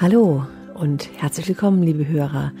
[0.00, 2.52] Hallo und herzlich willkommen, liebe Hörer,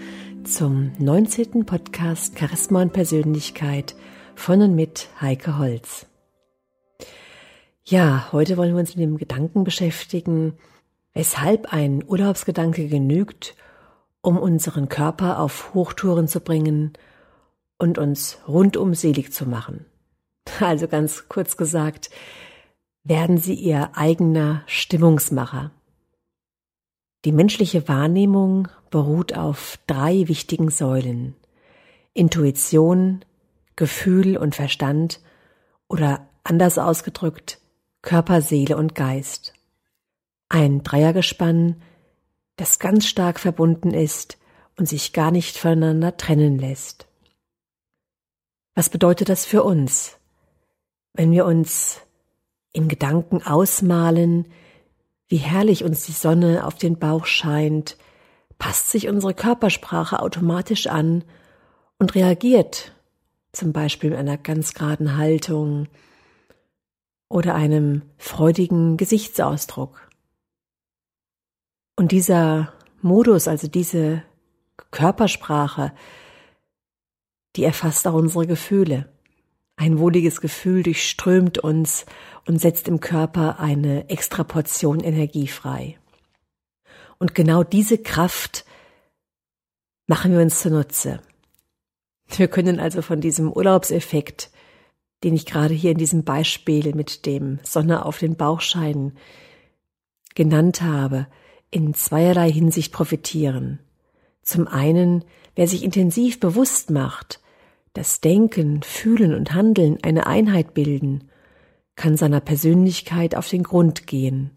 [0.44, 1.64] zum 19.
[1.64, 3.94] Podcast Charisma und Persönlichkeit
[4.34, 6.04] von und mit Heike Holz.
[7.82, 10.58] Ja, heute wollen wir uns mit dem Gedanken beschäftigen,
[11.14, 13.56] weshalb ein Urlaubsgedanke genügt,
[14.20, 16.92] um unseren Körper auf Hochtouren zu bringen
[17.78, 19.86] und uns rundum selig zu machen.
[20.60, 22.10] Also ganz kurz gesagt,
[23.02, 25.70] werden Sie Ihr eigener Stimmungsmacher.
[27.24, 31.36] Die menschliche Wahrnehmung beruht auf drei wichtigen Säulen.
[32.14, 33.24] Intuition,
[33.76, 35.20] Gefühl und Verstand
[35.88, 37.60] oder anders ausgedrückt
[38.02, 39.52] Körper, Seele und Geist.
[40.48, 41.82] Ein Dreiergespann,
[42.56, 44.38] das ganz stark verbunden ist
[44.76, 47.06] und sich gar nicht voneinander trennen lässt.
[48.74, 50.16] Was bedeutet das für uns,
[51.12, 52.00] wenn wir uns
[52.72, 54.46] in Gedanken ausmalen,
[55.30, 57.96] wie herrlich uns die Sonne auf den Bauch scheint,
[58.58, 61.24] passt sich unsere Körpersprache automatisch an
[61.98, 62.92] und reagiert,
[63.52, 65.86] zum Beispiel mit einer ganz geraden Haltung
[67.28, 70.10] oder einem freudigen Gesichtsausdruck.
[71.94, 74.24] Und dieser Modus, also diese
[74.90, 75.92] Körpersprache,
[77.54, 79.08] die erfasst auch unsere Gefühle.
[79.80, 82.04] Ein wohliges Gefühl durchströmt uns
[82.44, 85.96] und setzt im Körper eine extra Portion Energie frei.
[87.16, 88.66] Und genau diese Kraft
[90.06, 91.22] machen wir uns zunutze.
[92.28, 94.50] Wir können also von diesem Urlaubseffekt,
[95.24, 99.16] den ich gerade hier in diesem Beispiel mit dem Sonne auf den Bauchscheinen
[100.34, 101.26] genannt habe,
[101.70, 103.78] in zweierlei Hinsicht profitieren.
[104.42, 107.39] Zum einen, wer sich intensiv bewusst macht,
[107.92, 111.28] das Denken, Fühlen und Handeln eine Einheit bilden,
[111.96, 114.52] kann seiner Persönlichkeit auf den Grund gehen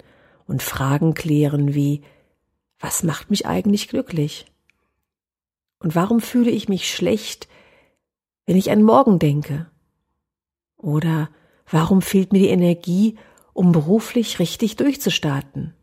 [0.45, 2.03] und Fragen klären wie
[2.79, 4.45] Was macht mich eigentlich glücklich?
[5.79, 7.47] Und warum fühle ich mich schlecht,
[8.45, 9.69] wenn ich an morgen denke?
[10.77, 11.29] Oder
[11.69, 13.17] warum fehlt mir die Energie,
[13.53, 15.73] um beruflich richtig durchzustarten?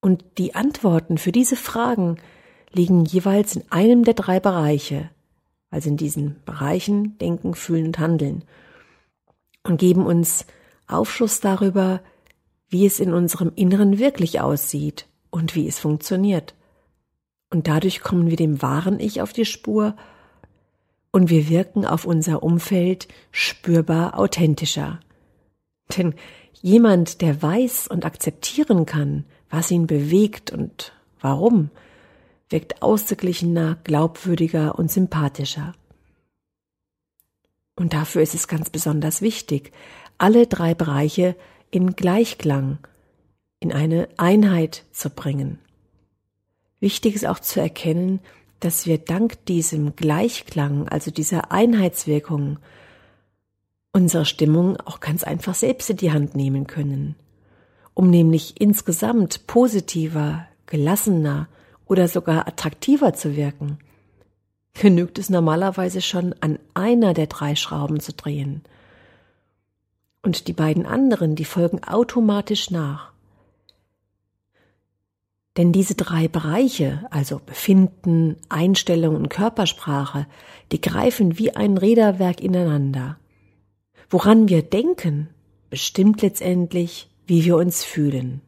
[0.00, 2.16] Und die Antworten für diese Fragen
[2.72, 5.10] liegen jeweils in einem der drei Bereiche,
[5.70, 8.44] also in diesen Bereichen Denken, Fühlen und Handeln,
[9.62, 10.46] und geben uns
[10.86, 12.00] Aufschluss darüber,
[12.68, 16.54] wie es in unserem Inneren wirklich aussieht und wie es funktioniert.
[17.50, 19.96] Und dadurch kommen wir dem wahren Ich auf die Spur
[21.10, 25.00] und wir wirken auf unser Umfeld spürbar authentischer.
[25.96, 26.14] Denn
[26.62, 31.70] jemand, der weiß und akzeptieren kann, was ihn bewegt und warum,
[32.50, 35.72] wirkt ausgeglichener, glaubwürdiger und sympathischer.
[37.76, 39.72] Und dafür ist es ganz besonders wichtig,
[40.18, 41.36] alle drei Bereiche
[41.70, 42.78] in Gleichklang,
[43.60, 45.58] in eine Einheit zu bringen.
[46.80, 48.20] Wichtig ist auch zu erkennen,
[48.58, 52.58] dass wir dank diesem Gleichklang, also dieser Einheitswirkung,
[53.92, 57.16] unsere Stimmung auch ganz einfach selbst in die Hand nehmen können,
[57.94, 61.48] um nämlich insgesamt positiver, gelassener
[61.90, 63.78] oder sogar attraktiver zu wirken,
[64.74, 68.62] genügt es normalerweise schon an einer der drei Schrauben zu drehen.
[70.22, 73.12] Und die beiden anderen, die folgen automatisch nach.
[75.56, 80.28] Denn diese drei Bereiche, also Befinden, Einstellung und Körpersprache,
[80.70, 83.18] die greifen wie ein Räderwerk ineinander.
[84.08, 85.28] Woran wir denken,
[85.70, 88.42] bestimmt letztendlich, wie wir uns fühlen.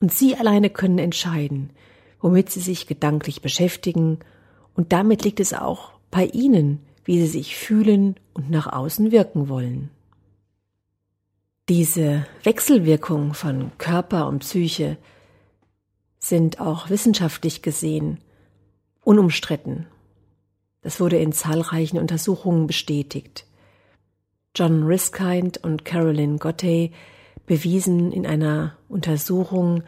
[0.00, 1.70] Und Sie alleine können entscheiden,
[2.24, 4.18] womit sie sich gedanklich beschäftigen,
[4.72, 9.50] und damit liegt es auch bei ihnen, wie sie sich fühlen und nach außen wirken
[9.50, 9.90] wollen.
[11.68, 14.96] Diese Wechselwirkung von Körper und Psyche
[16.18, 18.20] sind auch wissenschaftlich gesehen
[19.02, 19.84] unumstritten.
[20.80, 23.44] Das wurde in zahlreichen Untersuchungen bestätigt.
[24.56, 26.92] John Riskind und Carolyn Gottey
[27.44, 29.82] bewiesen in einer Untersuchung,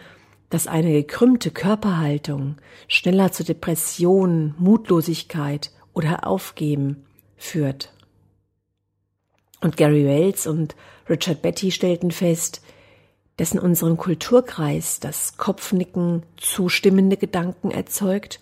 [0.50, 2.56] dass eine gekrümmte Körperhaltung
[2.88, 7.04] schneller zu Depressionen, Mutlosigkeit oder Aufgeben
[7.36, 7.92] führt.
[9.60, 10.76] Und Gary Wells und
[11.08, 12.62] Richard Betty stellten fest,
[13.36, 18.40] dass in unserem Kulturkreis das Kopfnicken zustimmende Gedanken erzeugt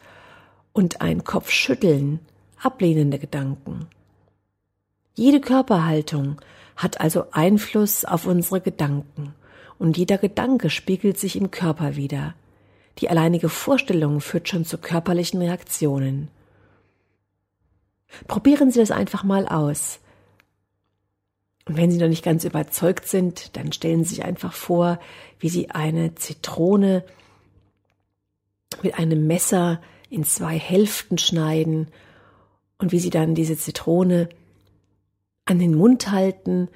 [0.73, 2.21] und ein Kopfschütteln
[2.63, 3.87] ablehnende Gedanken.
[5.15, 6.41] Jede Körperhaltung
[6.77, 9.35] hat also Einfluss auf unsere Gedanken
[9.85, 12.35] und jeder Gedanke spiegelt sich im Körper wieder.
[13.01, 16.29] Die alleinige Vorstellung führt schon zu körperlichen Reaktionen.
[18.27, 20.01] Probieren Sie das einfach mal aus.
[21.67, 24.99] Und wenn Sie noch nicht ganz überzeugt sind, dann stellen Sie sich einfach vor,
[25.39, 27.05] wie Sie eine Zitrone
[28.83, 31.89] mit einem Messer in zwei Hälften schneiden
[32.79, 34.31] und wie Sie dann diese Zitrone
[35.45, 36.69] an den Mund halten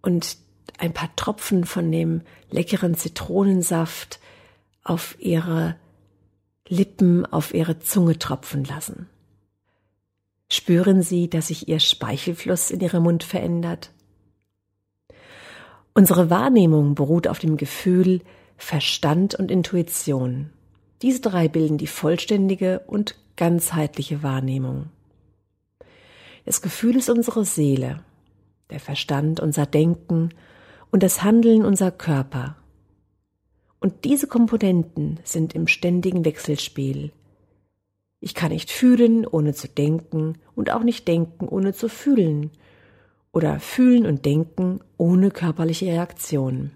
[0.00, 0.45] und
[0.78, 4.20] ein paar Tropfen von dem leckeren Zitronensaft
[4.82, 5.76] auf Ihre
[6.68, 9.08] Lippen, auf Ihre Zunge tropfen lassen.
[10.50, 13.90] Spüren Sie, dass sich Ihr Speichelfluss in Ihrem Mund verändert?
[15.92, 18.20] Unsere Wahrnehmung beruht auf dem Gefühl,
[18.56, 20.50] Verstand und Intuition.
[21.02, 24.90] Diese drei bilden die vollständige und ganzheitliche Wahrnehmung.
[26.44, 28.04] Das Gefühl ist unsere Seele,
[28.70, 30.30] der Verstand unser Denken
[30.96, 32.56] und das Handeln unser Körper.
[33.80, 37.12] Und diese Komponenten sind im ständigen Wechselspiel.
[38.18, 42.50] Ich kann nicht fühlen, ohne zu denken, und auch nicht denken, ohne zu fühlen,
[43.30, 46.70] oder fühlen und denken ohne körperliche Reaktion.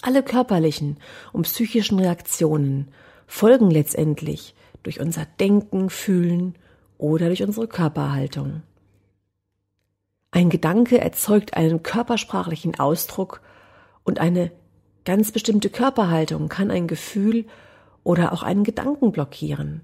[0.00, 0.98] Alle körperlichen
[1.32, 2.92] und psychischen Reaktionen
[3.26, 4.54] folgen letztendlich
[4.84, 6.54] durch unser Denken, Fühlen
[6.96, 8.62] oder durch unsere Körperhaltung.
[10.30, 13.40] Ein Gedanke erzeugt einen körpersprachlichen Ausdruck
[14.04, 14.52] und eine
[15.04, 17.46] ganz bestimmte Körperhaltung kann ein Gefühl
[18.04, 19.82] oder auch einen Gedanken blockieren.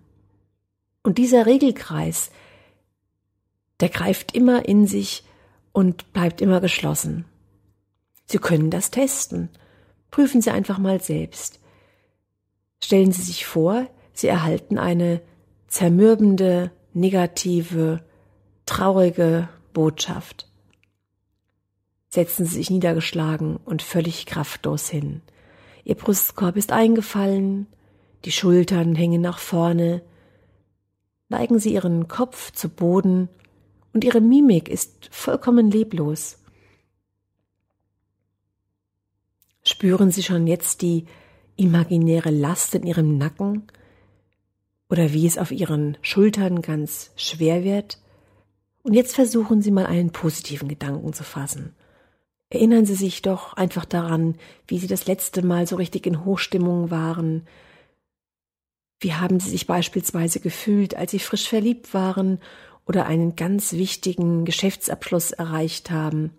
[1.03, 2.31] Und dieser Regelkreis
[3.81, 5.25] der greift immer in sich
[5.73, 7.27] und bleibt immer geschlossen.
[8.25, 9.51] Sie können das testen.
[10.11, 11.61] Prüfen Sie einfach mal selbst.
[12.83, 15.21] Stellen Sie sich vor, Sie erhalten eine
[15.69, 18.03] zermürbende, negative,
[18.65, 20.49] traurige Botschaft.
[22.09, 25.21] Setzen Sie sich niedergeschlagen und völlig kraftlos hin.
[25.85, 27.67] Ihr Brustkorb ist eingefallen,
[28.25, 30.01] die Schultern hängen nach vorne.
[31.29, 33.29] Neigen Sie Ihren Kopf zu Boden
[33.93, 36.39] und ihre Mimik ist vollkommen leblos.
[39.63, 41.05] Spüren Sie schon jetzt die
[41.57, 43.65] imaginäre Last in Ihrem Nacken
[44.89, 47.99] oder wie es auf Ihren Schultern ganz schwer wird?
[48.87, 51.75] Und jetzt versuchen Sie mal einen positiven Gedanken zu fassen.
[52.51, 54.37] Erinnern Sie sich doch einfach daran,
[54.69, 57.49] wie Sie das letzte Mal so richtig in Hochstimmung waren.
[59.01, 62.39] Wie haben Sie sich beispielsweise gefühlt, als Sie frisch verliebt waren
[62.87, 66.31] oder einen ganz wichtigen Geschäftsabschluss erreicht haben.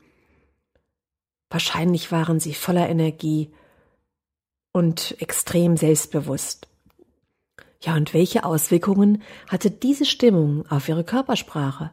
[1.50, 3.52] Wahrscheinlich waren sie voller Energie
[4.72, 6.70] und extrem selbstbewusst.
[7.82, 11.92] Ja, und welche Auswirkungen hatte diese Stimmung auf ihre Körpersprache?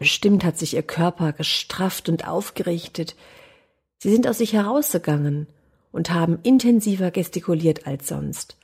[0.00, 3.14] Bestimmt hat sich ihr Körper gestrafft und aufgerichtet.
[3.98, 5.46] Sie sind aus sich herausgegangen
[5.92, 8.56] und haben intensiver gestikuliert als sonst.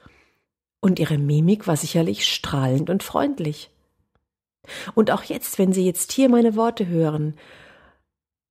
[0.80, 3.68] Und ihre Mimik war sicherlich strahlend und freundlich.
[4.94, 7.34] Und auch jetzt, wenn Sie jetzt hier meine Worte hören,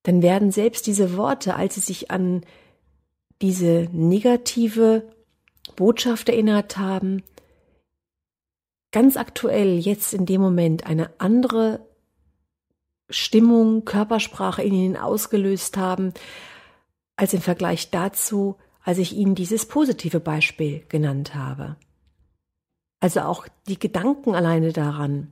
[0.03, 2.45] dann werden selbst diese Worte, als Sie sich an
[3.41, 5.11] diese negative
[5.75, 7.23] Botschaft erinnert haben,
[8.91, 11.79] ganz aktuell jetzt in dem Moment eine andere
[13.09, 16.13] Stimmung, Körpersprache in Ihnen ausgelöst haben,
[17.15, 21.75] als im Vergleich dazu, als ich Ihnen dieses positive Beispiel genannt habe.
[22.99, 25.31] Also auch die Gedanken alleine daran,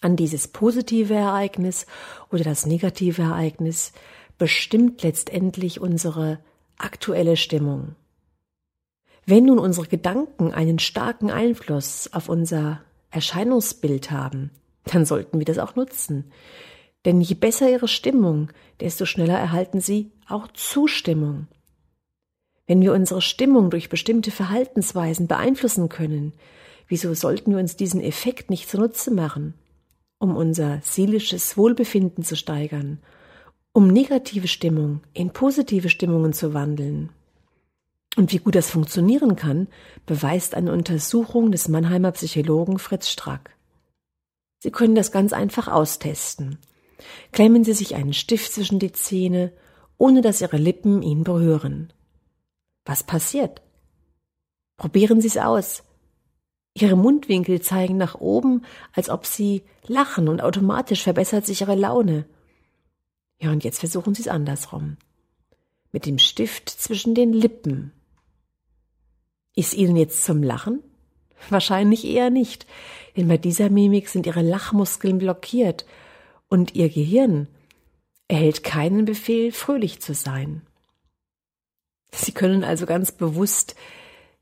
[0.00, 1.86] an dieses positive Ereignis
[2.30, 3.92] oder das negative Ereignis
[4.38, 6.40] bestimmt letztendlich unsere
[6.76, 7.94] aktuelle Stimmung.
[9.24, 14.50] Wenn nun unsere Gedanken einen starken Einfluss auf unser Erscheinungsbild haben,
[14.84, 16.30] dann sollten wir das auch nutzen.
[17.04, 21.48] Denn je besser ihre Stimmung, desto schneller erhalten sie auch Zustimmung.
[22.66, 26.32] Wenn wir unsere Stimmung durch bestimmte Verhaltensweisen beeinflussen können,
[26.86, 29.54] wieso sollten wir uns diesen Effekt nicht zunutze machen?
[30.22, 33.00] um unser seelisches Wohlbefinden zu steigern,
[33.72, 37.10] um negative Stimmung in positive Stimmungen zu wandeln.
[38.14, 39.66] Und wie gut das funktionieren kann,
[40.06, 43.56] beweist eine Untersuchung des Mannheimer Psychologen Fritz Strack.
[44.62, 46.56] Sie können das ganz einfach austesten.
[47.32, 49.52] Klemmen Sie sich einen Stift zwischen die Zähne,
[49.98, 51.92] ohne dass Ihre Lippen ihn berühren.
[52.84, 53.60] Was passiert?
[54.76, 55.82] Probieren Sie es aus.
[56.74, 62.24] Ihre Mundwinkel zeigen nach oben, als ob sie lachen und automatisch verbessert sich ihre Laune.
[63.40, 64.96] Ja, und jetzt versuchen Sie es andersrum.
[65.90, 67.90] Mit dem Stift zwischen den Lippen.
[69.56, 70.84] Ist Ihnen jetzt zum Lachen?
[71.50, 72.66] Wahrscheinlich eher nicht,
[73.16, 75.84] denn bei dieser Mimik sind Ihre Lachmuskeln blockiert
[76.48, 77.48] und Ihr Gehirn
[78.28, 80.62] erhält keinen Befehl, fröhlich zu sein.
[82.14, 83.74] Sie können also ganz bewusst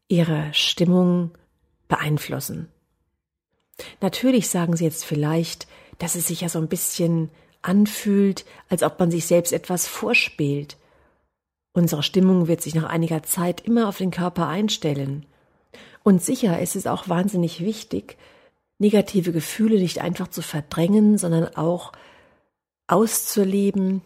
[0.09, 1.33] Ihre Stimmung
[1.88, 2.69] beeinflussen.
[4.00, 5.66] Natürlich sagen Sie jetzt vielleicht,
[5.99, 7.30] dass es sich ja so ein bisschen
[7.62, 10.76] anfühlt, als ob man sich selbst etwas vorspielt.
[11.73, 15.26] Unsere Stimmung wird sich nach einiger Zeit immer auf den Körper einstellen.
[16.02, 18.16] Und sicher ist es auch wahnsinnig wichtig,
[18.78, 21.92] negative Gefühle nicht einfach zu verdrängen, sondern auch
[22.87, 24.02] auszuleben,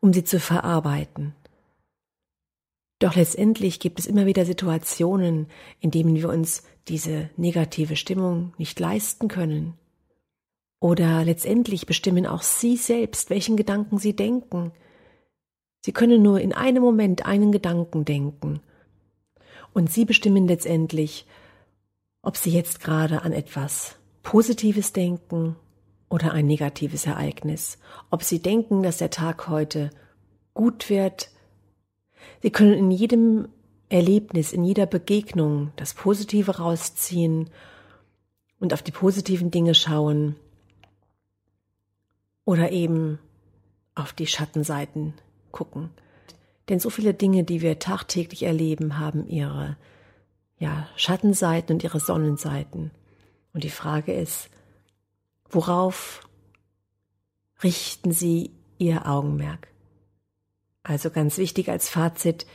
[0.00, 1.34] um sie zu verarbeiten.
[2.98, 5.46] Doch letztendlich gibt es immer wieder Situationen,
[5.80, 9.74] in denen wir uns diese negative Stimmung nicht leisten können.
[10.80, 14.72] Oder letztendlich bestimmen auch Sie selbst, welchen Gedanken Sie denken.
[15.84, 18.60] Sie können nur in einem Moment einen Gedanken denken.
[19.72, 21.26] Und Sie bestimmen letztendlich,
[22.22, 25.56] ob Sie jetzt gerade an etwas Positives denken
[26.08, 27.78] oder ein negatives Ereignis.
[28.10, 29.90] Ob Sie denken, dass der Tag heute
[30.54, 31.30] gut wird.
[32.42, 33.48] Sie können in jedem
[33.88, 37.50] Erlebnis, in jeder Begegnung das Positive rausziehen
[38.58, 40.36] und auf die positiven Dinge schauen
[42.44, 43.18] oder eben
[43.94, 45.14] auf die Schattenseiten
[45.50, 45.90] gucken.
[46.72, 49.76] Denn so viele Dinge, die wir tagtäglich erleben, haben ihre
[50.58, 52.92] ja, Schattenseiten und ihre Sonnenseiten.
[53.52, 54.48] Und die Frage ist,
[55.50, 56.26] worauf
[57.62, 59.68] richten Sie Ihr Augenmerk?
[60.82, 62.46] Also ganz wichtig als Fazit,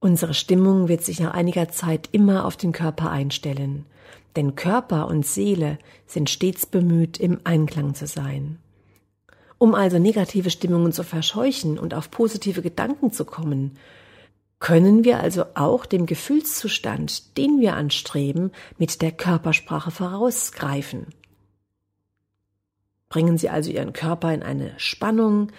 [0.00, 3.86] unsere Stimmung wird sich nach einiger Zeit immer auf den Körper einstellen,
[4.34, 8.58] denn Körper und Seele sind stets bemüht, im Einklang zu sein.
[9.58, 13.78] Um also negative Stimmungen zu verscheuchen und auf positive Gedanken zu kommen,
[14.58, 21.06] können wir also auch dem Gefühlszustand, den wir anstreben, mit der Körpersprache vorausgreifen.
[23.08, 25.52] Bringen Sie also Ihren Körper in eine Spannung,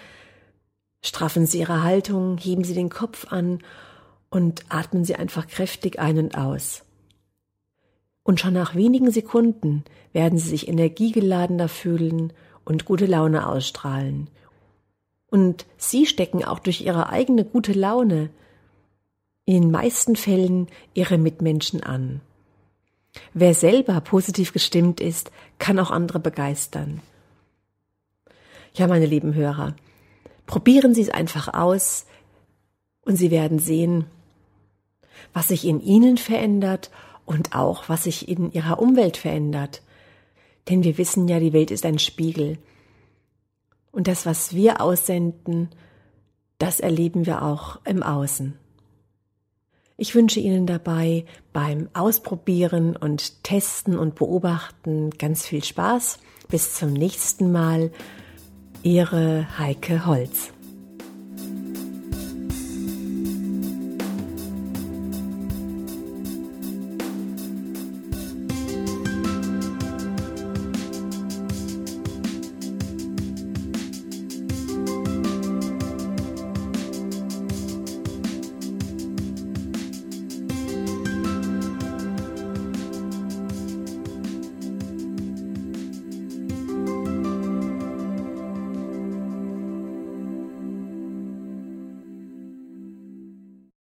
[1.00, 3.60] straffen Sie Ihre Haltung, heben Sie den Kopf an
[4.30, 6.84] und atmen Sie einfach kräftig ein und aus.
[8.22, 12.32] Und schon nach wenigen Sekunden werden Sie sich energiegeladener fühlen
[12.68, 14.28] und gute Laune ausstrahlen.
[15.30, 18.28] Und sie stecken auch durch ihre eigene gute Laune
[19.46, 22.20] in den meisten Fällen ihre Mitmenschen an.
[23.32, 27.00] Wer selber positiv gestimmt ist, kann auch andere begeistern.
[28.74, 29.74] Ja, meine lieben Hörer,
[30.44, 32.04] probieren Sie es einfach aus
[33.00, 34.04] und Sie werden sehen,
[35.32, 36.90] was sich in Ihnen verändert
[37.24, 39.80] und auch was sich in Ihrer Umwelt verändert.
[40.68, 42.58] Denn wir wissen ja, die Welt ist ein Spiegel.
[43.90, 45.70] Und das, was wir aussenden,
[46.58, 48.54] das erleben wir auch im Außen.
[49.96, 56.20] Ich wünsche Ihnen dabei beim Ausprobieren und Testen und Beobachten ganz viel Spaß.
[56.48, 57.90] Bis zum nächsten Mal.
[58.84, 60.52] Ihre Heike Holz.